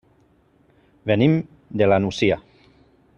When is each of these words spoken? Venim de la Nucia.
Venim 1.11 1.37
de 1.83 1.91
la 1.93 2.03
Nucia. 2.07 2.39